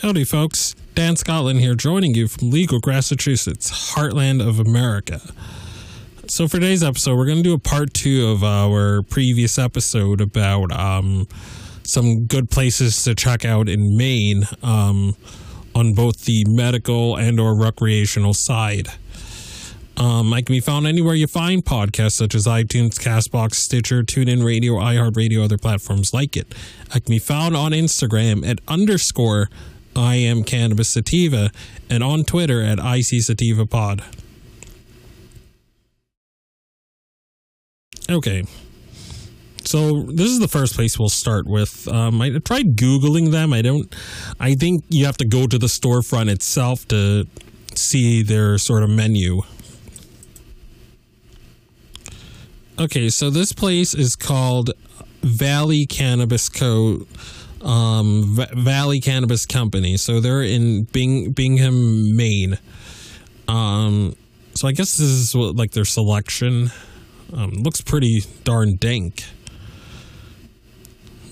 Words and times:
Howdy, 0.00 0.22
folks. 0.22 0.76
Dan 0.94 1.16
Scotland 1.16 1.58
here, 1.58 1.74
joining 1.74 2.14
you 2.14 2.28
from 2.28 2.50
Legal, 2.50 2.78
Massachusetts, 2.86 3.96
heartland 3.96 4.40
of 4.40 4.60
America. 4.60 5.20
So, 6.28 6.46
for 6.46 6.60
today's 6.60 6.84
episode, 6.84 7.16
we're 7.16 7.26
going 7.26 7.38
to 7.38 7.42
do 7.42 7.52
a 7.52 7.58
part 7.58 7.94
two 7.94 8.28
of 8.28 8.44
our 8.44 9.02
previous 9.02 9.58
episode 9.58 10.20
about 10.20 10.70
um, 10.70 11.26
some 11.82 12.26
good 12.26 12.48
places 12.48 13.02
to 13.02 13.16
check 13.16 13.44
out 13.44 13.68
in 13.68 13.96
Maine 13.96 14.44
um, 14.62 15.16
on 15.74 15.94
both 15.94 16.26
the 16.26 16.44
medical 16.46 17.16
and 17.16 17.40
or 17.40 17.56
recreational 17.56 18.34
side. 18.34 18.90
Um, 19.96 20.32
I 20.32 20.42
can 20.42 20.54
be 20.54 20.60
found 20.60 20.86
anywhere 20.86 21.16
you 21.16 21.26
find 21.26 21.64
podcasts 21.64 22.12
such 22.12 22.36
as 22.36 22.46
iTunes, 22.46 23.00
Castbox, 23.00 23.56
Stitcher, 23.56 24.04
TuneIn 24.04 24.44
Radio, 24.44 24.74
iHeartRadio, 24.74 25.42
other 25.42 25.58
platforms 25.58 26.14
like 26.14 26.36
it. 26.36 26.54
I 26.94 27.00
can 27.00 27.10
be 27.10 27.18
found 27.18 27.56
on 27.56 27.72
Instagram 27.72 28.46
at 28.48 28.60
underscore 28.68 29.50
I 29.98 30.14
am 30.14 30.44
Cannabis 30.44 30.90
Sativa, 30.90 31.50
and 31.90 32.04
on 32.04 32.22
Twitter 32.22 32.62
at 32.62 32.78
IC 32.78 33.20
Sativa 33.20 33.66
Pod. 33.66 34.04
Okay. 38.08 38.44
So 39.64 40.04
this 40.04 40.28
is 40.28 40.38
the 40.38 40.48
first 40.48 40.74
place 40.74 40.98
we'll 40.98 41.08
start 41.08 41.46
with. 41.46 41.88
Um, 41.88 42.22
I 42.22 42.30
tried 42.38 42.76
googling 42.76 43.32
them. 43.32 43.52
I 43.52 43.60
don't. 43.60 43.94
I 44.40 44.54
think 44.54 44.84
you 44.88 45.04
have 45.04 45.18
to 45.18 45.26
go 45.26 45.46
to 45.46 45.58
the 45.58 45.66
storefront 45.66 46.30
itself 46.30 46.86
to 46.88 47.26
see 47.74 48.22
their 48.22 48.56
sort 48.56 48.82
of 48.82 48.90
menu. 48.90 49.42
Okay, 52.78 53.10
so 53.10 53.28
this 53.28 53.52
place 53.52 53.92
is 53.92 54.14
called 54.14 54.70
Valley 55.22 55.84
Cannabis 55.84 56.48
Co 56.48 57.06
um, 57.62 58.36
v- 58.36 58.62
Valley 58.62 59.00
Cannabis 59.00 59.46
Company. 59.46 59.96
So 59.96 60.20
they're 60.20 60.42
in 60.42 60.84
Bing- 60.84 61.32
Bingham, 61.32 62.16
Maine. 62.16 62.58
Um, 63.46 64.14
so 64.54 64.68
I 64.68 64.72
guess 64.72 64.96
this 64.96 65.08
is 65.08 65.34
what, 65.34 65.56
like 65.56 65.72
their 65.72 65.84
selection. 65.84 66.70
Um, 67.32 67.50
looks 67.50 67.80
pretty 67.80 68.22
darn 68.44 68.76
dank. 68.76 69.24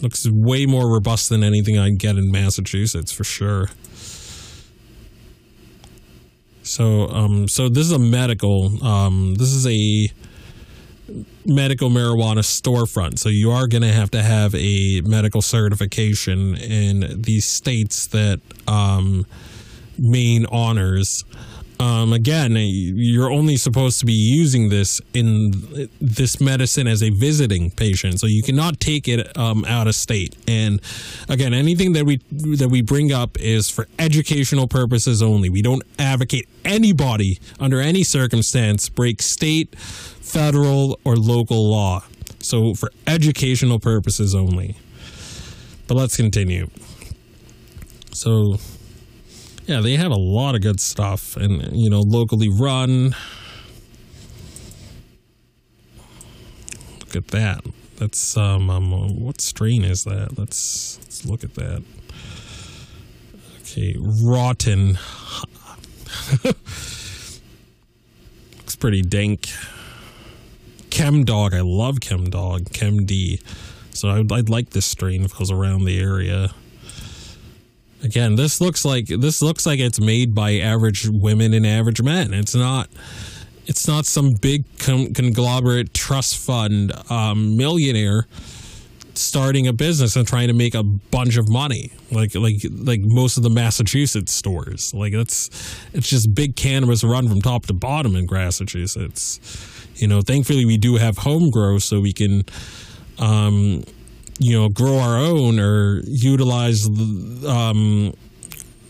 Looks 0.02 0.26
way 0.30 0.66
more 0.66 0.92
robust 0.92 1.30
than 1.30 1.42
anything 1.42 1.78
I'd 1.78 1.98
get 1.98 2.16
in 2.16 2.30
Massachusetts 2.30 3.12
for 3.12 3.24
sure. 3.24 3.70
So, 6.62 7.08
um, 7.08 7.48
so 7.48 7.68
this 7.68 7.86
is 7.86 7.92
a 7.92 7.98
medical. 7.98 8.84
Um, 8.84 9.36
this 9.36 9.52
is 9.52 9.66
a 9.66 10.08
medical 11.44 11.88
marijuana 11.88 12.40
storefront. 12.40 13.18
So 13.18 13.28
you 13.28 13.52
are 13.52 13.66
going 13.66 13.82
to 13.82 13.92
have 13.92 14.10
to 14.12 14.22
have 14.22 14.54
a 14.54 15.00
medical 15.02 15.42
certification 15.42 16.56
in 16.56 17.22
these 17.22 17.46
states 17.46 18.06
that 18.08 18.40
um, 18.66 19.26
Maine 19.98 20.46
honors. 20.46 21.24
Um, 21.78 22.12
again, 22.12 22.56
you're 22.56 23.30
only 23.30 23.56
supposed 23.56 24.00
to 24.00 24.06
be 24.06 24.12
using 24.12 24.70
this 24.70 25.00
in 25.12 25.88
this 26.00 26.40
medicine 26.40 26.86
as 26.86 27.02
a 27.02 27.10
visiting 27.10 27.70
patient, 27.70 28.18
so 28.18 28.26
you 28.26 28.42
cannot 28.42 28.80
take 28.80 29.08
it 29.08 29.36
um, 29.36 29.64
out 29.66 29.86
of 29.86 29.94
state. 29.94 30.34
And 30.48 30.80
again, 31.28 31.52
anything 31.52 31.92
that 31.92 32.06
we 32.06 32.18
that 32.56 32.68
we 32.70 32.80
bring 32.80 33.12
up 33.12 33.38
is 33.38 33.68
for 33.68 33.88
educational 33.98 34.68
purposes 34.68 35.22
only. 35.22 35.50
We 35.50 35.60
don't 35.60 35.82
advocate 35.98 36.48
anybody 36.64 37.38
under 37.60 37.80
any 37.80 38.04
circumstance 38.04 38.88
break 38.88 39.20
state, 39.20 39.76
federal, 39.78 40.98
or 41.04 41.16
local 41.16 41.70
law. 41.70 42.04
So 42.38 42.74
for 42.74 42.90
educational 43.06 43.80
purposes 43.80 44.34
only. 44.34 44.76
But 45.88 45.96
let's 45.96 46.16
continue. 46.16 46.68
So 48.12 48.56
yeah, 49.66 49.80
they 49.80 49.96
have 49.96 50.12
a 50.12 50.18
lot 50.18 50.54
of 50.54 50.62
good 50.62 50.80
stuff 50.80 51.36
and, 51.36 51.76
you 51.76 51.90
know, 51.90 52.00
locally 52.00 52.48
run. 52.48 53.14
Look 57.00 57.16
at 57.16 57.28
that. 57.28 57.64
That's, 57.96 58.36
um, 58.36 58.70
um 58.70 59.20
what 59.20 59.40
strain 59.40 59.84
is 59.84 60.04
that? 60.04 60.38
Let's, 60.38 60.98
let's 61.02 61.24
look 61.24 61.42
at 61.42 61.54
that. 61.54 61.82
Okay, 63.60 63.96
rotten. 64.24 64.98
Looks 66.44 67.40
pretty 68.78 69.02
dank. 69.02 69.48
Chem 70.90 71.24
Dog. 71.24 71.54
I 71.54 71.62
love 71.62 72.00
Chem 72.00 72.30
Dog. 72.30 72.72
Chem 72.72 73.04
D. 73.04 73.40
So 73.90 74.10
I'd, 74.10 74.30
I'd 74.30 74.48
like 74.48 74.70
this 74.70 74.86
strain 74.86 75.24
if 75.24 75.34
I 75.34 75.38
was 75.40 75.50
around 75.50 75.84
the 75.84 76.00
area. 76.00 76.50
Again, 78.02 78.36
this 78.36 78.60
looks 78.60 78.84
like 78.84 79.06
this 79.06 79.42
looks 79.42 79.66
like 79.66 79.80
it's 79.80 80.00
made 80.00 80.34
by 80.34 80.58
average 80.58 81.08
women 81.08 81.54
and 81.54 81.66
average 81.66 82.02
men. 82.02 82.34
It's 82.34 82.54
not. 82.54 82.88
It's 83.66 83.88
not 83.88 84.06
some 84.06 84.34
big 84.34 84.64
con- 84.78 85.12
conglomerate 85.12 85.92
trust 85.92 86.36
fund 86.38 86.92
um, 87.10 87.56
millionaire 87.56 88.26
starting 89.14 89.66
a 89.66 89.72
business 89.72 90.14
and 90.14 90.26
trying 90.26 90.48
to 90.48 90.54
make 90.54 90.74
a 90.74 90.82
bunch 90.82 91.36
of 91.36 91.48
money 91.48 91.90
like 92.12 92.34
like 92.34 92.56
like 92.70 93.00
most 93.00 93.36
of 93.36 93.42
the 93.42 93.50
massachusetts 93.50 94.32
stores 94.32 94.92
like 94.92 95.12
that's 95.12 95.48
it's 95.94 96.08
just 96.08 96.34
big 96.34 96.54
cannabis 96.54 97.02
run 97.02 97.26
from 97.26 97.40
top 97.40 97.64
to 97.64 97.72
bottom 97.72 98.14
in 98.14 98.26
massachusetts 98.30 99.40
you 99.96 100.06
know 100.06 100.20
thankfully 100.20 100.66
we 100.66 100.76
do 100.76 100.96
have 100.96 101.18
home 101.18 101.50
grow 101.50 101.78
so 101.78 102.00
we 102.00 102.12
can 102.12 102.44
um 103.18 103.82
you 104.38 104.58
know 104.58 104.68
grow 104.68 104.98
our 104.98 105.16
own 105.16 105.58
or 105.58 106.02
utilize 106.04 106.86
um 107.46 108.12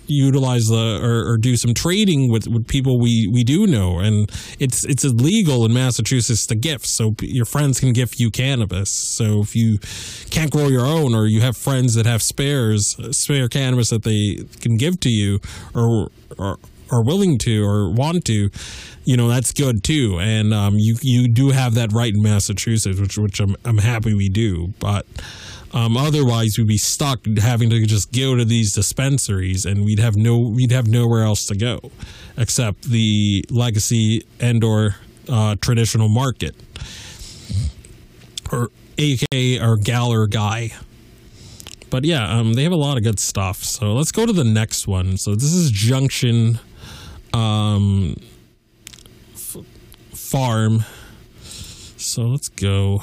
utilize 0.09 0.67
the 0.67 1.01
or, 1.03 1.33
or, 1.33 1.37
do 1.37 1.57
some 1.57 1.75
trading 1.75 2.31
with, 2.31 2.47
with 2.49 2.67
people 2.67 2.99
we 2.99 3.29
we 3.33 3.45
do 3.45 3.67
know. 3.67 3.99
And 3.99 4.31
it's 4.59 4.85
it's 4.85 5.05
illegal 5.05 5.65
in 5.65 5.73
massachusetts 5.73 6.47
to 6.47 6.55
gift. 6.55 6.87
So 6.87 7.15
your 7.21 7.45
friends 7.45 7.81
can 7.81 7.93
gift 7.93 8.19
you 8.19 8.31
cannabis. 8.31 8.91
So 8.91 9.41
if 9.41 9.55
you 9.55 9.79
can't 10.31 10.51
grow 10.51 10.69
your 10.69 10.87
own 10.87 11.15
or 11.15 11.27
you 11.27 11.41
have 11.41 11.57
friends 11.57 11.95
that 11.95 12.07
have 12.07 12.23
spares 12.23 12.97
spare 13.17 13.49
cannabis 13.49 13.91
that 13.91 14.03
they 14.03 14.45
can 14.61 14.77
give 14.77 15.01
to 15.01 15.11
you 15.11 15.41
or 15.75 16.11
or 16.39 16.59
are 16.91 17.03
willing 17.03 17.39
to 17.39 17.65
or 17.65 17.91
want 17.91 18.25
to, 18.27 18.51
you 19.05 19.17
know, 19.17 19.29
that's 19.29 19.53
good 19.53 19.83
too. 19.85 20.19
And 20.21 20.53
um, 20.53 20.79
you 20.79 20.97
you 21.01 21.29
do 21.29 21.51
have 21.51 21.75
that 21.75 21.93
right 21.93 22.13
in 22.13 22.23
Massachusetts, 22.23 23.01
which 23.01 23.19
which 23.19 23.41
I'm 23.41 23.57
I'm 23.65 23.79
happy 23.79 24.15
we 24.15 24.29
do. 24.29 24.73
But 24.79 25.07
um, 25.73 25.97
otherwise, 25.97 26.57
we'd 26.59 26.67
be 26.67 26.79
stuck 26.79 27.27
having 27.39 27.71
to 27.71 27.85
just 27.87 28.13
go 28.13 28.35
to 28.35 28.45
these 28.45 28.73
dispensaries, 28.73 29.67
and 29.67 29.85
we'd 29.85 29.99
have 29.99 30.17
no 30.17 30.39
we'd 30.39 30.73
have 30.73 30.87
nowhere 30.87 31.25
else 31.25 31.47
to 31.47 31.57
go 31.57 31.91
except 32.37 32.83
the 32.85 33.45
legacy 33.51 34.25
and 34.41 34.63
or 34.63 34.97
uh, 35.29 35.57
traditional 35.61 36.09
market 36.09 36.55
or 38.53 38.71
AK 38.99 39.61
or 39.61 39.77
Galler 39.77 40.31
guy 40.31 40.71
but 41.91 42.05
yeah, 42.05 42.39
um, 42.39 42.55
they 42.55 42.63
have 42.63 42.73
a 42.73 42.77
lot 42.77 42.97
of 42.97 43.05
good 43.05 43.19
stuff. 43.19 43.63
So 43.63 43.95
let's 43.95 44.13
go 44.13 44.27
to 44.27 44.33
the 44.33 44.45
next 44.45 44.87
one. 44.87 45.17
So 45.17 45.35
this 45.35 45.53
is 45.53 45.71
Junction 45.71 46.59
um, 47.33 48.17
f- 49.35 49.57
farm. 50.13 50.85
So 51.97 52.23
let's 52.23 52.49
go. 52.49 53.01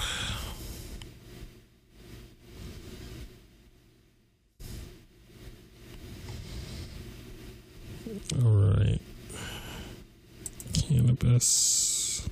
All 8.43 8.51
right. 8.51 8.99
Cannabis. 10.73 12.27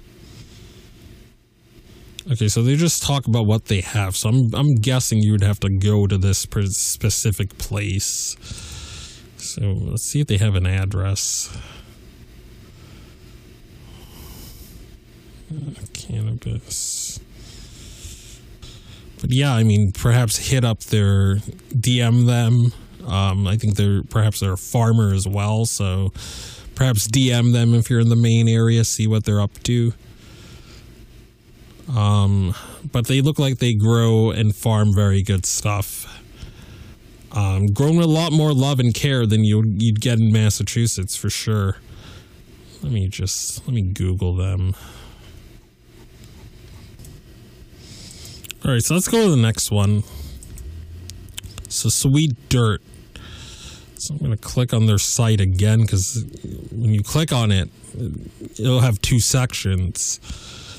Okay, 2.31 2.47
so 2.47 2.61
they 2.61 2.75
just 2.75 3.03
talk 3.03 3.27
about 3.27 3.45
what 3.45 3.65
they 3.65 3.81
have. 3.81 4.15
So 4.15 4.29
I'm 4.29 4.53
I'm 4.53 4.75
guessing 4.75 5.19
you 5.19 5.31
would 5.33 5.43
have 5.43 5.59
to 5.61 5.69
go 5.69 6.07
to 6.07 6.17
this 6.17 6.39
specific 6.39 7.57
place. 7.57 8.37
So 9.37 9.61
let's 9.61 10.03
see 10.03 10.21
if 10.21 10.27
they 10.27 10.37
have 10.37 10.55
an 10.55 10.67
address. 10.67 11.55
Cannabis. 15.93 17.19
But 19.19 19.31
yeah, 19.31 19.53
I 19.53 19.63
mean, 19.63 19.91
perhaps 19.91 20.49
hit 20.49 20.63
up 20.65 20.79
their 20.79 21.35
DM 21.69 22.25
them. 22.25 22.73
Um, 23.07 23.47
I 23.47 23.57
think 23.57 23.75
they're 23.75 24.03
perhaps 24.03 24.39
they're 24.39 24.53
a 24.53 24.57
farmer 24.57 25.13
as 25.13 25.27
well, 25.27 25.65
so 25.65 26.11
perhaps 26.75 27.07
DM 27.07 27.53
them 27.53 27.73
if 27.73 27.89
you're 27.89 27.99
in 27.99 28.09
the 28.09 28.15
Maine 28.15 28.47
area, 28.47 28.83
see 28.83 29.07
what 29.07 29.23
they're 29.23 29.41
up 29.41 29.53
to. 29.63 29.93
Um, 31.95 32.55
but 32.91 33.07
they 33.07 33.21
look 33.21 33.37
like 33.37 33.59
they 33.59 33.73
grow 33.73 34.31
and 34.31 34.55
farm 34.55 34.93
very 34.95 35.23
good 35.23 35.45
stuff. 35.45 36.07
Um, 37.33 37.67
grown 37.67 37.95
with 37.97 38.05
a 38.05 38.09
lot 38.09 38.31
more 38.31 38.53
love 38.53 38.79
and 38.79 38.93
care 38.93 39.25
than 39.25 39.43
you 39.43 39.63
you'd 39.65 40.01
get 40.01 40.19
in 40.19 40.31
Massachusetts 40.31 41.15
for 41.15 41.29
sure. 41.29 41.77
Let 42.81 42.91
me 42.91 43.07
just 43.07 43.65
let 43.67 43.73
me 43.73 43.83
Google 43.83 44.35
them. 44.35 44.73
All 48.63 48.71
right, 48.71 48.83
so 48.83 48.93
let's 48.93 49.07
go 49.07 49.23
to 49.23 49.29
the 49.31 49.41
next 49.41 49.71
one. 49.71 50.03
So 51.67 51.89
Sweet 51.89 52.49
Dirt. 52.49 52.83
So 53.95 54.13
I'm 54.13 54.19
going 54.19 54.31
to 54.31 54.37
click 54.37 54.71
on 54.71 54.85
their 54.85 54.99
site 54.99 55.41
again 55.41 55.81
because 55.81 56.23
when 56.71 56.93
you 56.93 57.01
click 57.01 57.33
on 57.33 57.51
it, 57.51 57.69
it'll 58.59 58.81
have 58.81 59.01
two 59.01 59.19
sections. 59.19 60.19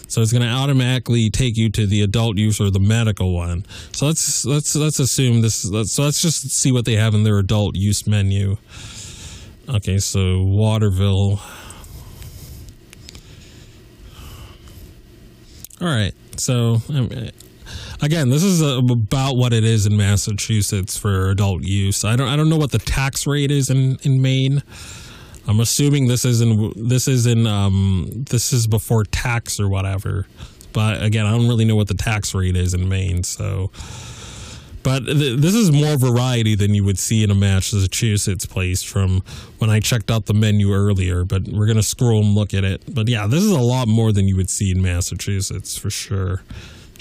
So 0.06 0.20
it's 0.20 0.31
going 0.31 0.43
to 0.43 0.49
automatically 0.49 1.29
take 1.29 1.56
you 1.56 1.70
to 1.70 1.87
the 1.87 2.02
adult 2.02 2.37
use 2.37 2.61
or 2.61 2.70
the 2.70 2.79
medical 2.79 3.34
one. 3.34 3.64
So 3.93 4.06
let's 4.06 4.44
let's 4.44 4.76
let's 4.76 5.00
assume 5.00 5.40
this. 5.40 5.64
Let's, 5.64 5.93
so 5.93 6.05
let's 6.05 6.20
just 6.20 6.50
see 6.50 6.70
what 6.70 6.85
they 6.85 6.96
have 6.96 7.14
in 7.14 7.25
their 7.25 7.38
adult 7.38 7.75
use 7.75 8.06
menu. 8.06 8.58
Okay, 9.69 9.99
so 9.99 10.43
Waterville. 10.43 11.40
All 15.81 15.88
right, 15.88 16.12
so 16.37 16.82
um, 16.90 17.11
again, 18.02 18.28
this 18.28 18.42
is 18.42 18.61
about 18.61 19.37
what 19.37 19.52
it 19.52 19.64
is 19.64 19.87
in 19.87 19.97
Massachusetts 19.97 20.97
for 20.99 21.30
adult 21.30 21.62
use. 21.62 22.04
I 22.04 22.16
don't 22.16 22.28
I 22.28 22.37
don't 22.37 22.50
know 22.50 22.59
what 22.59 22.73
the 22.73 22.78
tax 22.78 23.26
rate 23.26 23.50
is 23.50 23.71
in 23.71 23.97
in 24.02 24.21
Maine. 24.21 24.62
I'm 25.49 25.61
assuming 25.61 26.09
this 26.09 26.25
is 26.25 26.40
in 26.40 26.73
this 26.76 27.09
is 27.09 27.26
in 27.26 27.47
um 27.47 28.09
this 28.28 28.52
is 28.52 28.66
before 28.66 29.04
tax 29.04 29.59
or 29.59 29.68
whatever. 29.68 30.26
But 30.73 31.02
again, 31.02 31.26
I 31.26 31.30
don't 31.30 31.49
really 31.49 31.64
know 31.64 31.76
what 31.76 31.88
the 31.88 31.94
tax 31.94 32.35
rate 32.35 32.56
is 32.56 32.75
in 32.75 32.88
Maine, 32.88 33.23
so 33.23 33.71
but 34.82 35.04
th- 35.04 35.38
this 35.38 35.54
is 35.54 35.71
more 35.71 35.97
variety 35.97 36.56
than 36.56 36.75
you 36.75 36.82
would 36.82 36.99
see 36.99 37.23
in 37.23 37.30
a 37.30 37.37
Massachusetts 37.37 38.47
place 38.47 38.82
from 38.82 39.23
when 39.59 39.71
I 39.71 39.78
checked 39.78 40.11
out 40.11 40.26
the 40.26 40.35
menu 40.35 40.73
earlier. 40.73 41.25
But 41.25 41.44
we're 41.49 41.66
gonna 41.66 41.82
scroll 41.82 42.25
and 42.25 42.35
look 42.35 42.54
at 42.54 42.64
it. 42.64 42.82
But 42.92 43.09
yeah, 43.09 43.26
this 43.26 43.42
is 43.42 43.50
a 43.50 43.61
lot 43.61 43.87
more 43.87 44.12
than 44.12 44.26
you 44.26 44.37
would 44.37 44.50
see 44.50 44.71
in 44.71 44.82
Massachusetts 44.82 45.76
for 45.76 45.90
sure 45.90 46.42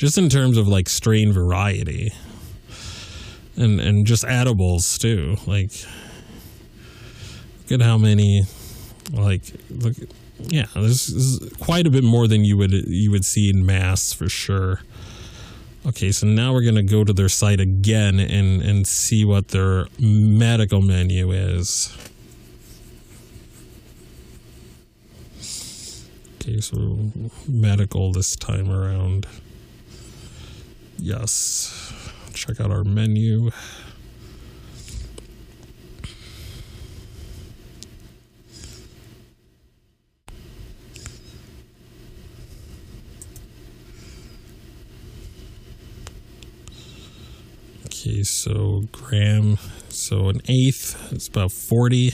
just 0.01 0.17
in 0.17 0.29
terms 0.29 0.57
of 0.57 0.67
like 0.67 0.89
strain 0.89 1.31
variety. 1.31 2.11
And 3.55 3.79
and 3.79 4.03
just 4.03 4.25
edibles 4.25 4.97
too. 4.97 5.37
Like 5.45 5.69
look 7.59 7.79
at 7.79 7.85
how 7.85 7.99
many 7.99 8.45
like 9.13 9.43
look 9.69 9.93
yeah 10.39 10.65
there's, 10.73 11.39
quite 11.59 11.85
a 11.85 11.91
bit 11.91 12.03
more 12.03 12.27
than 12.27 12.43
you 12.43 12.57
would 12.57 12.71
you 12.71 13.11
would 13.11 13.23
see 13.23 13.51
in 13.51 13.63
mass 13.63 14.11
for 14.11 14.27
sure. 14.27 14.81
Okay 15.85 16.11
so 16.11 16.25
now 16.25 16.51
we're 16.51 16.65
gonna 16.65 16.81
go 16.81 17.03
to 17.03 17.13
their 17.13 17.29
site 17.29 17.59
again 17.59 18.19
and 18.19 18.63
and 18.63 18.87
see 18.87 19.23
what 19.23 19.49
their 19.49 19.85
medical 19.99 20.81
menu 20.81 21.31
is. 21.31 21.95
Okay 26.41 26.59
so 26.59 27.11
medical 27.47 28.11
this 28.11 28.35
time 28.35 28.71
around 28.71 29.27
Yes. 31.03 31.91
Check 32.35 32.61
out 32.61 32.69
our 32.69 32.83
menu. 32.83 33.49
Okay, 47.87 48.21
so 48.21 48.83
gram, 48.91 49.57
so 49.89 50.29
an 50.29 50.41
eighth, 50.47 51.11
it's 51.11 51.27
about 51.27 51.51
40. 51.51 52.13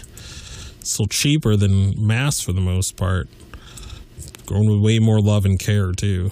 Still 0.81 1.07
cheaper 1.07 1.57
than 1.57 1.93
mass 2.07 2.39
for 2.39 2.53
the 2.53 2.61
most 2.61 2.95
part. 2.95 3.27
Grown 4.45 4.71
with 4.71 4.81
way 4.81 4.99
more 4.99 5.19
love 5.19 5.43
and 5.43 5.59
care, 5.59 5.91
too. 5.91 6.31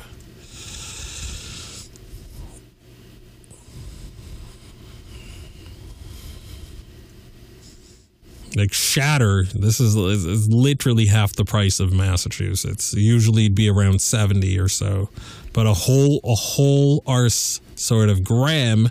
Like 8.56 8.74
shatter 8.74 9.44
this 9.54 9.80
is, 9.80 9.96
is, 9.96 10.50
literally 10.50 11.08
half 11.08 11.34
the 11.34 11.46
price 11.46 11.80
of 11.80 11.92
massachusetts. 11.92 12.94
Usually 12.94 13.46
it'd 13.46 13.56
be 13.56 13.70
around 13.70 14.02
70 14.02 14.58
or 14.60 14.70
so. 14.70 15.10
But 15.54 15.68
a 15.68 15.74
whole 15.74 16.20
a 16.24 16.36
whole 16.36 17.04
arse 17.06 17.62
sort 17.76 18.10
of 18.10 18.24
gram 18.24 18.90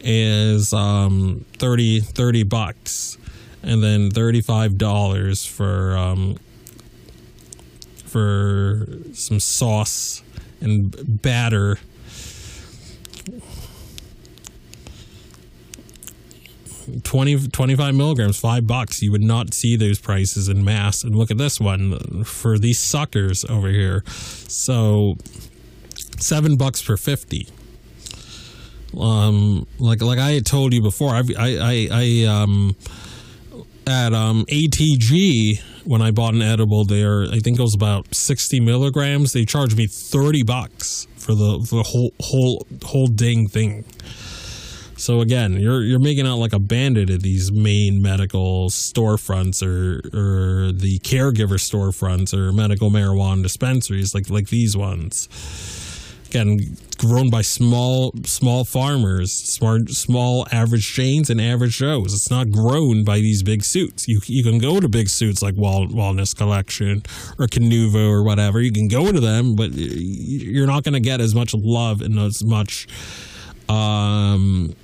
is 0.00 0.72
um 0.72 1.44
30 1.58 2.00
30 2.00 2.42
bucks. 2.44 3.18
And 3.62 3.82
then 3.82 4.10
$35 4.10 5.48
for 5.48 5.96
um 5.96 6.36
for 8.04 8.86
some 9.12 9.40
sauce 9.40 10.22
and 10.60 11.22
batter 11.22 11.78
20, 17.02 17.48
25 17.48 17.94
milligrams, 17.94 18.38
five 18.38 18.66
bucks. 18.66 19.02
You 19.02 19.12
would 19.12 19.22
not 19.22 19.54
see 19.54 19.76
those 19.76 19.98
prices 19.98 20.48
in 20.48 20.64
mass. 20.64 21.04
And 21.04 21.14
look 21.14 21.30
at 21.30 21.38
this 21.38 21.60
one 21.60 22.24
for 22.24 22.58
these 22.58 22.78
suckers 22.78 23.44
over 23.44 23.68
here. 23.68 24.02
So 24.06 25.16
seven 26.18 26.56
bucks 26.56 26.82
per 26.82 26.96
50. 26.96 27.48
Um, 28.98 29.66
like, 29.78 30.00
like 30.00 30.18
I 30.18 30.32
had 30.32 30.46
told 30.46 30.72
you 30.72 30.80
before, 30.80 31.10
I, 31.10 31.22
I, 31.38 31.56
I, 31.58 31.88
I 31.90 32.24
um, 32.24 32.76
at, 33.86 34.14
um, 34.14 34.44
ATG, 34.46 35.60
when 35.84 36.02
I 36.02 36.10
bought 36.10 36.34
an 36.34 36.42
edible 36.42 36.84
there, 36.84 37.24
I 37.24 37.38
think 37.38 37.58
it 37.58 37.62
was 37.62 37.74
about 37.74 38.14
60 38.14 38.60
milligrams. 38.60 39.32
They 39.32 39.44
charged 39.44 39.76
me 39.76 39.86
30 39.86 40.42
bucks 40.44 41.06
for 41.16 41.34
the, 41.34 41.64
for 41.68 41.76
the 41.76 41.82
whole, 41.82 42.12
whole, 42.20 42.66
whole 42.84 43.06
dang 43.06 43.48
thing. 43.48 43.84
So 44.96 45.20
again, 45.20 45.60
you're 45.60 45.82
you're 45.82 45.98
making 45.98 46.26
out 46.26 46.38
like 46.38 46.54
a 46.54 46.58
bandit 46.58 47.10
at 47.10 47.20
these 47.20 47.52
Maine 47.52 48.00
medical 48.00 48.70
storefronts 48.70 49.62
or 49.62 49.98
or 50.16 50.72
the 50.72 50.98
caregiver 51.00 51.58
storefronts 51.58 52.32
or 52.32 52.50
medical 52.52 52.90
marijuana 52.90 53.42
dispensaries 53.42 54.14
like 54.14 54.30
like 54.30 54.48
these 54.48 54.76
ones. 54.76 55.28
Again, 56.30 56.76
grown 56.98 57.30
by 57.30 57.42
small 57.42 58.12
small 58.24 58.64
farmers, 58.64 59.32
smart 59.32 59.90
small 59.90 60.46
average 60.50 60.90
chains 60.90 61.28
and 61.28 61.40
average 61.42 61.76
Joes. 61.76 62.14
It's 62.14 62.30
not 62.30 62.50
grown 62.50 63.04
by 63.04 63.18
these 63.18 63.42
big 63.42 63.64
suits. 63.64 64.08
You 64.08 64.20
you 64.24 64.42
can 64.42 64.58
go 64.58 64.80
to 64.80 64.88
big 64.88 65.08
suits 65.10 65.42
like 65.42 65.54
Wal, 65.56 65.86
Wellness 65.88 66.34
Connection 66.34 67.02
or 67.38 67.46
Canuvo 67.46 68.08
or 68.08 68.22
whatever. 68.22 68.62
You 68.62 68.72
can 68.72 68.88
go 68.88 69.12
to 69.12 69.20
them, 69.20 69.56
but 69.56 69.72
you're 69.74 70.66
not 70.66 70.84
going 70.84 70.94
to 70.94 71.00
get 71.00 71.20
as 71.20 71.34
much 71.34 71.52
love 71.54 72.00
and 72.00 72.18
as 72.18 72.42
much 72.42 72.88
um 73.68 74.74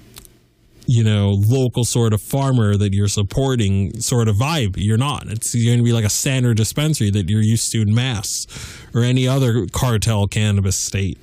you 0.92 1.02
know, 1.02 1.30
local 1.30 1.86
sort 1.86 2.12
of 2.12 2.20
farmer 2.20 2.76
that 2.76 2.92
you're 2.92 3.08
supporting 3.08 3.98
sort 3.98 4.28
of 4.28 4.36
vibe. 4.36 4.74
You're 4.76 4.98
not. 4.98 5.26
It's 5.28 5.54
going 5.54 5.78
to 5.78 5.82
be 5.82 5.92
like 5.94 6.04
a 6.04 6.10
standard 6.10 6.58
dispensary 6.58 7.10
that 7.10 7.30
you're 7.30 7.40
used 7.40 7.72
to 7.72 7.80
in 7.80 7.94
Mass 7.94 8.46
or 8.94 9.00
any 9.00 9.26
other 9.26 9.66
cartel 9.72 10.26
cannabis 10.26 10.76
state. 10.76 11.18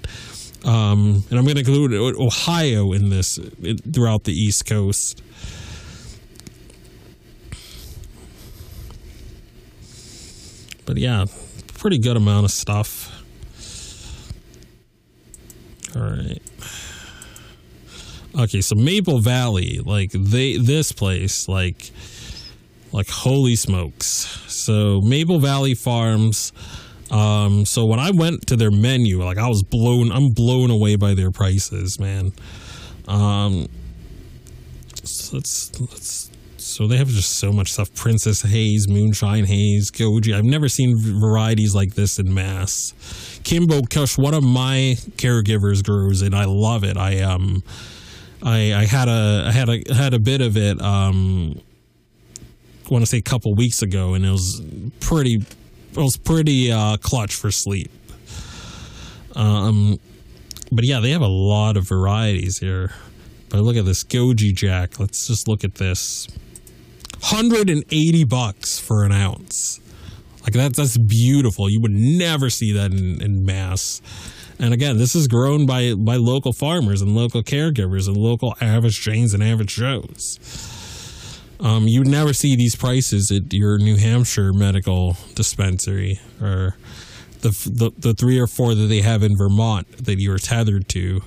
Um, 0.66 1.24
and 1.30 1.38
I'm 1.38 1.46
going 1.46 1.54
to 1.54 1.60
include 1.60 1.94
Ohio 2.20 2.94
in 2.94 3.12
this 3.12 3.38
throughout 3.94 4.24
the 4.24 4.34
East 4.34 4.66
Coast. 4.66 5.22
But 10.88 10.98
yeah, 10.98 11.26
pretty 11.76 12.00
good 12.00 12.18
amount 12.18 12.46
of 12.46 12.52
stuff. 12.52 13.24
All 15.96 16.02
right. 16.02 16.42
Okay, 18.38 18.62
so 18.62 18.76
Maple 18.76 19.20
Valley, 19.20 19.80
like 19.84 20.12
they 20.12 20.58
this 20.58 20.92
place, 20.92 21.48
like 21.48 21.92
like 22.92 23.10
holy 23.10 23.56
smokes. 23.56 24.06
So 24.48 25.02
Maple 25.02 25.40
Valley 25.40 25.74
Farms. 25.74 26.52
Um, 27.12 27.66
so 27.66 27.86
when 27.86 28.00
I 28.00 28.12
went 28.12 28.46
to 28.48 28.56
their 28.56 28.70
menu, 28.70 29.24
like 29.24 29.40
I 29.40 29.48
was 29.48 29.64
blown, 29.64 30.12
I'm 30.12 30.30
blown 30.30 30.70
away 30.70 30.96
by 30.96 31.16
their 31.16 31.32
prices, 31.32 32.00
man. 32.00 32.32
Um, 33.08 33.68
so 35.04 35.38
let's 35.38 35.80
let's 35.82 36.30
so 36.58 36.88
they 36.88 36.98
have 36.98 37.08
just 37.08 37.40
so 37.40 37.52
much 37.52 37.74
stuff: 37.74 37.94
Princess 37.96 38.44
Haze, 38.44 38.88
Moonshine 38.88 39.46
Haze, 39.46 39.90
Goji. 39.90 40.36
I've 40.36 40.46
never 40.46 40.70
seen 40.70 40.96
varieties 41.20 41.74
like 41.74 41.96
this 41.96 42.20
in 42.20 42.32
mass. 42.32 42.94
Kimbo 43.44 43.82
Kush, 43.82 44.20
one 44.20 44.36
of 44.36 44.44
my 44.44 44.96
caregivers 45.18 45.84
grows 45.84 46.22
it. 46.22 46.36
I 46.36 46.46
love 46.46 46.84
it. 46.84 46.96
I 46.96 47.22
um 47.22 47.64
I, 48.41 48.74
I 48.74 48.86
had 48.86 49.08
a 49.08 49.46
I 49.48 49.51
had 49.51 49.69
a 49.69 49.93
had 49.93 50.13
a 50.13 50.19
bit 50.19 50.41
of 50.41 50.55
it. 50.58 50.81
Um, 50.81 51.62
I 52.86 52.93
want 52.93 53.03
to 53.03 53.05
say 53.05 53.17
a 53.17 53.22
couple 53.22 53.53
weeks 53.53 53.81
ago, 53.81 54.13
and 54.13 54.25
it 54.25 54.31
was 54.31 54.62
pretty 55.00 55.36
it 55.91 55.98
was 55.98 56.17
pretty 56.17 56.72
uh, 56.72 56.98
clutch 56.98 57.36
for 57.36 57.51
sleep. 57.51 57.91
Um, 59.36 60.00
but 60.72 60.86
yeah, 60.86 61.00
they 61.00 61.12
have 61.12 61.22
a 61.22 61.27
lot 61.27 61.77
of 61.77 61.88
varieties 61.88 62.60
here. 62.60 62.91
But 63.50 63.62
look 63.62 63.75
at 63.75 63.86
this 63.86 64.03
Goji 64.03 64.53
Jack. 64.53 65.00
Let's 65.00 65.27
just 65.27 65.48
look 65.48 65.63
at 65.63 65.75
this. 65.75 66.27
180 67.19 68.24
bucks 68.25 68.79
for 68.79 69.03
an 69.03 69.12
ounce. 69.12 69.79
Like 70.43 70.53
that's 70.53 70.77
that's 70.77 70.98
beautiful. 70.98 71.69
You 71.69 71.81
would 71.81 71.91
never 71.91 72.50
see 72.50 72.74
that 72.74 72.91
in, 72.91 73.22
in 73.22 73.46
mass. 73.46 74.01
And 74.60 74.74
again, 74.74 74.98
this 74.98 75.16
is 75.16 75.28
grown 75.28 75.66
by 75.66 75.94
by 75.94 76.18
local 76.18 76.51
farmers 76.51 77.01
and 77.01 77.16
local 77.16 77.42
caregivers 77.42 78.08
and 78.08 78.18
local 78.18 78.56
average 78.60 79.00
Janes 79.01 79.34
and 79.34 79.42
average 79.42 79.75
Joes. 79.75 80.38
Um, 81.62 81.88
you 81.88 82.04
never 82.04 82.34
see 82.34 82.56
these 82.56 82.75
prices 82.75 83.32
at 83.32 83.54
your 83.54 83.78
New 83.78 83.98
Hampshire 83.98 84.54
medical 84.54 85.18
dispensary 85.36 86.20
or 86.42 86.75
the, 87.42 87.50
the 87.50 87.92
the 87.98 88.13
three 88.13 88.39
or 88.39 88.48
four 88.48 88.75
that 88.75 88.88
they 88.88 89.01
have 89.01 89.24
in 89.24 89.36
Vermont 89.38 90.06
that 90.06 90.20
you 90.20 90.32
are 90.34 90.38
tethered 90.38 90.89
to, 90.89 91.22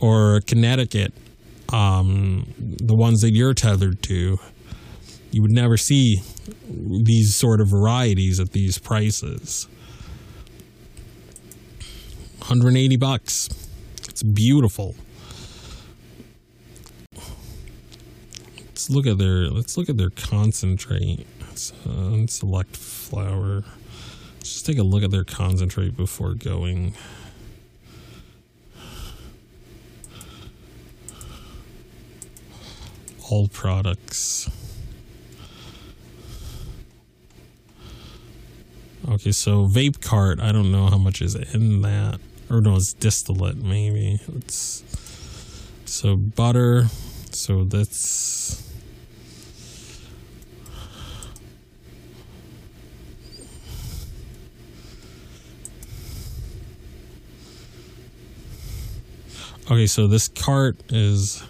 or 0.00 0.40
Connecticut, 0.46 1.12
um, 1.72 2.52
the 2.58 2.94
ones 2.94 3.20
that 3.22 3.32
you're 3.32 3.54
tethered 3.54 4.02
to. 4.04 4.38
You 5.32 5.42
would 5.42 5.50
never 5.50 5.76
see 5.76 6.22
these 6.68 7.34
sort 7.34 7.60
of 7.60 7.68
varieties 7.68 8.38
at 8.38 8.52
these 8.52 8.78
prices. 8.78 9.66
180 12.44 12.96
bucks. 12.98 13.48
It's 14.06 14.22
beautiful. 14.22 14.94
Let's 18.58 18.90
look 18.90 19.06
at 19.06 19.16
their 19.16 19.48
let's 19.48 19.78
look 19.78 19.88
at 19.88 19.96
their 19.96 20.10
concentrate. 20.10 21.26
Let's 21.40 21.72
uh, 21.86 22.26
select 22.26 22.76
flower. 22.76 23.64
Let's 24.34 24.52
just 24.52 24.66
take 24.66 24.76
a 24.76 24.82
look 24.82 25.02
at 25.02 25.10
their 25.10 25.24
concentrate 25.24 25.96
before 25.96 26.34
going. 26.34 26.92
All 33.30 33.48
products. 33.48 34.50
Okay, 39.08 39.32
so 39.32 39.66
vape 39.66 40.02
cart. 40.02 40.40
I 40.40 40.52
don't 40.52 40.70
know 40.70 40.88
how 40.88 40.98
much 40.98 41.22
is 41.22 41.34
in 41.34 41.80
that 41.80 42.20
or 42.54 42.60
no, 42.60 42.76
it's 42.76 42.92
distillate 42.92 43.56
maybe. 43.56 44.20
It's 44.36 44.84
so 45.86 46.16
butter. 46.16 46.84
So 47.32 47.64
that's 47.64 48.62
Okay, 59.70 59.86
so 59.86 60.06
this 60.06 60.28
cart 60.28 60.76
is 60.90 61.42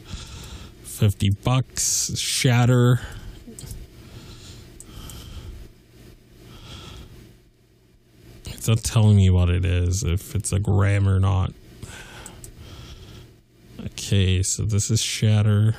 50 0.84 1.30
bucks. 1.42 2.16
Shatter 2.16 3.00
It's 8.64 8.68
not 8.70 8.82
telling 8.82 9.16
me 9.16 9.28
what 9.28 9.50
it 9.50 9.66
is, 9.66 10.02
if 10.04 10.34
it's 10.34 10.50
a 10.50 10.58
gram 10.58 11.06
or 11.06 11.20
not. 11.20 11.52
Okay, 13.78 14.42
so 14.42 14.62
this 14.62 14.90
is 14.90 15.02
Shatter. 15.02 15.76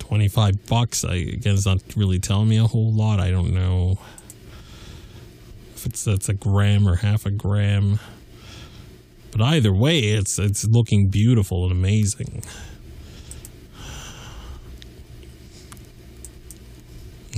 25 0.00 0.66
bucks. 0.66 1.02
I 1.02 1.14
again 1.14 1.54
it's 1.54 1.64
not 1.64 1.80
really 1.96 2.18
telling 2.18 2.50
me 2.50 2.58
a 2.58 2.66
whole 2.66 2.92
lot. 2.92 3.20
I 3.20 3.30
don't 3.30 3.54
know 3.54 3.98
if 5.74 5.86
it's 5.86 6.04
that's 6.04 6.28
a 6.28 6.34
gram 6.34 6.86
or 6.86 6.96
half 6.96 7.24
a 7.24 7.30
gram. 7.30 7.98
But 9.30 9.40
either 9.40 9.72
way, 9.72 10.00
it's 10.00 10.38
it's 10.38 10.66
looking 10.66 11.08
beautiful 11.08 11.62
and 11.62 11.72
amazing. 11.72 12.42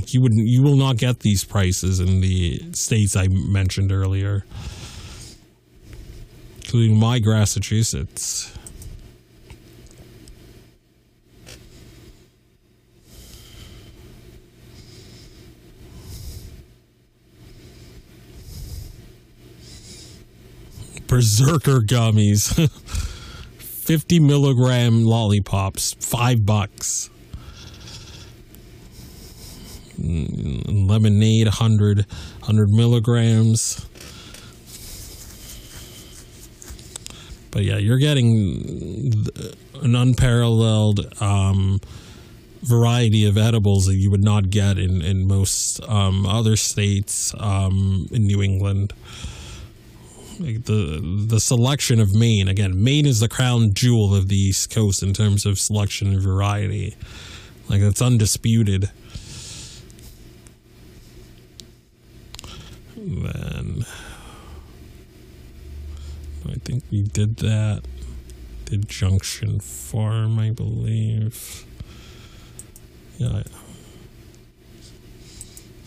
You 0.07 0.21
wouldn't. 0.23 0.47
you 0.47 0.63
will 0.63 0.77
not 0.77 0.97
get 0.97 1.21
these 1.21 1.45
prices 1.45 2.01
in 2.01 2.21
the 2.21 2.63
states 2.73 3.17
I 3.17 3.29
mentioned 3.29 3.93
earlier, 3.93 4.45
including 6.57 6.99
my 6.99 7.21
Massachusetts. 7.21 8.55
Berserker 21.07 21.81
gummies. 21.81 22.69
50 23.89 24.21
milligram 24.21 25.03
lollipops, 25.03 25.95
five 25.95 26.45
bucks. 26.45 27.09
Lemonade, 29.99 31.47
100, 31.47 32.07
100 32.07 32.71
milligrams. 32.71 33.87
But 37.51 37.65
yeah, 37.65 37.79
you're 37.79 37.99
getting 37.99 39.27
an 39.83 39.97
unparalleled 39.97 41.21
um, 41.21 41.81
variety 42.63 43.27
of 43.27 43.39
edibles 43.39 43.87
that 43.87 43.97
you 43.97 44.11
would 44.11 44.23
not 44.23 44.51
get 44.51 44.79
in, 44.79 45.03
in 45.03 45.27
most 45.27 45.83
um, 45.89 46.27
other 46.27 46.57
states 46.57 47.35
um, 47.39 48.07
in 48.13 48.25
New 48.25 48.43
England 48.43 48.93
the 50.39 51.27
the 51.27 51.41
selection 51.41 52.01
of 52.01 52.15
Maine 52.15 52.49
again. 52.49 52.83
Maine 52.83 53.07
is 53.07 53.21
the 53.21 53.29
crown 53.29 53.75
jewel 53.75 54.15
of 54.15 54.29
the 54.29 54.37
East 54.37 54.71
Coast 54.71 55.03
in 55.03 55.13
terms 55.13 55.45
of 55.45 55.59
selection 55.59 56.09
and 56.09 56.23
variety. 56.23 56.97
Like 57.69 57.81
it's 57.81 58.01
undisputed. 58.01 58.91
Then 62.99 63.85
I 66.49 66.55
think 66.65 66.85
we 66.91 67.03
did 67.03 67.37
that. 67.39 67.83
Did 68.67 68.89
Junction 68.89 69.61
Farm, 69.61 70.39
I 70.39 70.51
believe. 70.51 71.65
Yeah. 73.19 73.43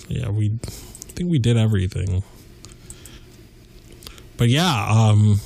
Yeah, 0.07 0.29
we 0.29 0.51
I 0.65 1.11
think 1.13 1.29
we 1.29 1.39
did 1.39 1.57
everything 1.57 2.23
but 4.41 4.49
yeah, 4.49 4.87
um, 4.89 5.39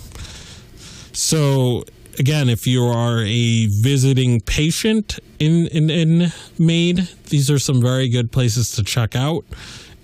so 1.11 1.83
again, 2.17 2.47
if 2.47 2.65
you 2.65 2.85
are 2.85 3.19
a 3.25 3.65
visiting 3.65 4.39
patient 4.39 5.19
in, 5.37 5.67
in, 5.67 5.89
in 5.89 6.31
Maine, 6.57 7.09
these 7.25 7.51
are 7.51 7.59
some 7.59 7.81
very 7.81 8.07
good 8.07 8.31
places 8.31 8.71
to 8.71 8.83
check 8.85 9.13
out. 9.13 9.43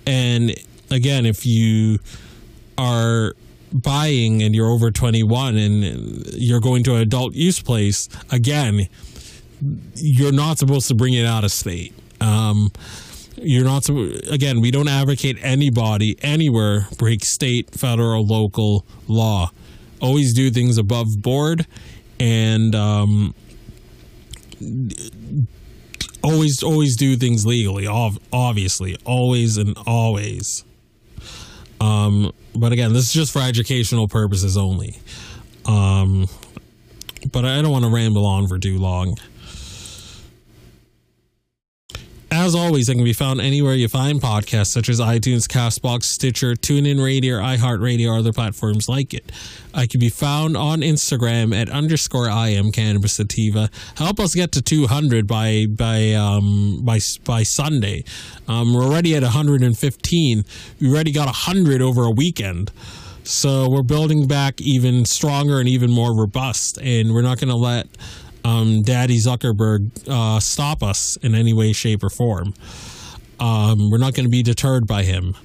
And 0.05 0.53
again, 0.91 1.25
if 1.25 1.45
you 1.45 1.99
are 2.77 3.33
buying 3.73 4.43
and 4.43 4.53
you're 4.53 4.67
over 4.67 4.91
21 4.91 5.57
and 5.57 6.25
you're 6.33 6.59
going 6.59 6.83
to 6.83 6.95
an 6.95 7.01
adult 7.01 7.33
use 7.33 7.61
place, 7.61 8.09
again, 8.31 8.87
you're 9.95 10.31
not 10.31 10.57
supposed 10.57 10.87
to 10.87 10.95
bring 10.95 11.13
it 11.13 11.25
out 11.25 11.43
of 11.43 11.51
state. 11.51 11.93
Um, 12.19 12.71
you're 13.37 13.65
not 13.65 13.87
again 14.29 14.61
we 14.61 14.69
don't 14.69 14.87
advocate 14.87 15.37
anybody 15.41 16.15
anywhere 16.21 16.85
break 16.99 17.23
state 17.23 17.73
federal 17.73 18.23
local 18.23 18.85
law 19.07 19.49
always 19.99 20.33
do 20.33 20.51
things 20.51 20.77
above 20.77 21.07
board 21.21 21.65
and 22.19 22.75
um, 22.75 23.33
always 26.23 26.61
always 26.61 26.95
do 26.95 27.15
things 27.15 27.43
legally 27.45 27.87
obviously 27.87 28.95
always 29.05 29.57
and 29.57 29.75
always 29.87 30.63
um, 31.81 32.31
but 32.55 32.71
again 32.71 32.93
this 32.93 33.05
is 33.05 33.13
just 33.13 33.33
for 33.33 33.39
educational 33.39 34.07
purposes 34.07 34.55
only. 34.57 34.97
Um, 35.65 36.27
but 37.31 37.45
i 37.45 37.61
don't 37.61 37.71
want 37.71 37.85
to 37.85 37.91
ramble 37.91 38.25
on 38.25 38.47
for 38.47 38.57
too 38.57 38.79
long 38.79 39.15
as 42.31 42.55
always, 42.55 42.87
it 42.87 42.95
can 42.95 43.03
be 43.03 43.11
found 43.11 43.41
anywhere 43.41 43.73
you 43.73 43.89
find 43.89 44.21
podcasts, 44.21 44.67
such 44.67 44.87
as 44.87 45.01
iTunes, 45.01 45.47
Castbox, 45.47 46.03
Stitcher, 46.03 46.53
TuneIn 46.53 47.03
Radio, 47.03 47.37
iHeartRadio, 47.37 48.09
or 48.09 48.19
other 48.19 48.31
platforms 48.31 48.87
like 48.87 49.13
it. 49.13 49.29
I 49.73 49.85
can 49.85 49.99
be 49.99 50.07
found 50.07 50.55
on 50.55 50.79
Instagram 50.79 51.53
at 51.53 51.69
underscore 51.69 52.29
I 52.29 52.49
am 52.49 52.71
Cannabis 52.71 53.13
Sativa. 53.13 53.69
Help 53.97 54.21
us 54.21 54.33
get 54.33 54.53
to 54.53 54.61
200 54.61 55.27
by 55.27 55.65
by 55.69 56.13
um, 56.13 56.79
by 56.83 56.99
by 57.25 57.43
Sunday. 57.43 58.05
Um, 58.47 58.73
we're 58.73 58.83
already 58.83 59.13
at 59.15 59.23
115. 59.23 60.45
We 60.79 60.89
already 60.89 61.11
got 61.11 61.25
100 61.25 61.81
over 61.81 62.05
a 62.05 62.11
weekend. 62.11 62.71
So 63.23 63.69
we're 63.69 63.83
building 63.83 64.27
back 64.27 64.59
even 64.61 65.05
stronger 65.05 65.59
and 65.59 65.69
even 65.69 65.91
more 65.91 66.17
robust, 66.17 66.77
and 66.79 67.13
we're 67.13 67.21
not 67.21 67.39
going 67.39 67.49
to 67.49 67.55
let 67.55 67.87
um, 68.43 68.81
Daddy 68.81 69.17
Zuckerberg 69.17 69.91
uh, 70.07 70.39
stop 70.39 70.83
us 70.83 71.17
in 71.17 71.35
any 71.35 71.53
way, 71.53 71.73
shape, 71.73 72.03
or 72.03 72.09
form. 72.09 72.53
Um, 73.39 73.89
we're 73.89 73.97
not 73.97 74.13
going 74.13 74.25
to 74.25 74.31
be 74.31 74.43
deterred 74.43 74.87
by 74.87 75.03
him. 75.03 75.35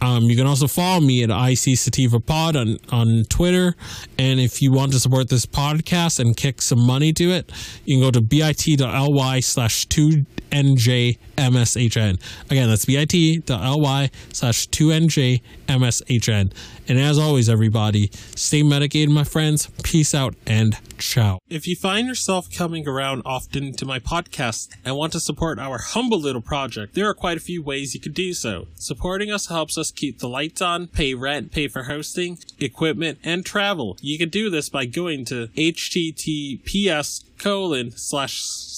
Um, 0.00 0.24
you 0.24 0.36
can 0.36 0.46
also 0.46 0.66
follow 0.66 1.00
me 1.00 1.22
at 1.22 1.30
IC 1.30 1.78
Sativa 1.78 2.20
Pod 2.20 2.56
on, 2.56 2.78
on 2.90 3.24
Twitter. 3.28 3.74
And 4.18 4.38
if 4.38 4.60
you 4.60 4.72
want 4.72 4.92
to 4.92 5.00
support 5.00 5.28
this 5.28 5.46
podcast 5.46 6.20
and 6.20 6.36
kick 6.36 6.60
some 6.60 6.80
money 6.80 7.12
to 7.14 7.30
it, 7.30 7.50
you 7.84 7.96
can 7.96 8.02
go 8.02 8.10
to 8.10 8.20
bit.ly 8.20 9.40
slash 9.40 9.86
2njmshn. 9.88 12.20
Again, 12.50 12.68
that's 12.68 12.84
bit.ly 12.84 14.10
slash 14.32 14.68
2njmshn. 14.68 16.52
And 16.86 16.98
as 16.98 17.18
always, 17.18 17.48
everybody, 17.48 18.10
stay 18.36 18.62
medicated, 18.62 19.08
my 19.08 19.24
friends. 19.24 19.68
Peace 19.82 20.14
out 20.14 20.34
and 20.46 20.76
ciao. 20.98 21.38
If 21.48 21.66
you 21.66 21.76
find 21.76 22.06
yourself 22.06 22.48
coming 22.54 22.86
around 22.86 23.22
often 23.24 23.72
to 23.74 23.86
my 23.86 23.98
podcast 23.98 24.68
and 24.84 24.94
want 24.96 25.12
to 25.12 25.20
support 25.20 25.58
our 25.58 25.78
humble 25.78 26.20
little 26.20 26.42
project, 26.42 26.94
there 26.94 27.08
are 27.08 27.14
quite 27.14 27.38
a 27.38 27.40
few 27.40 27.62
ways 27.62 27.94
you 27.94 28.00
could 28.00 28.12
do 28.14 28.34
so. 28.34 28.66
Supporting 28.74 29.30
us 29.30 29.46
helps 29.46 29.78
us 29.78 29.90
keep 29.94 30.18
the 30.18 30.28
lights 30.28 30.60
on, 30.60 30.86
pay 30.86 31.14
rent, 31.14 31.52
pay 31.52 31.68
for 31.68 31.84
hosting, 31.84 32.38
equipment, 32.58 33.18
and 33.22 33.44
travel. 33.44 33.96
You 34.00 34.18
can 34.18 34.28
do 34.28 34.50
this 34.50 34.68
by 34.68 34.86
going 34.86 35.24
to 35.26 35.48
https 35.48 37.24
colon 37.38 37.90
slash 37.92 38.40